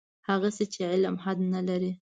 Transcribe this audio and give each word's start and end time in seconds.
هغسې 0.27 0.65
چې 0.73 0.81
علم 0.91 1.15
حد 1.23 1.37
نه 1.53 1.61
لري. 1.67 1.91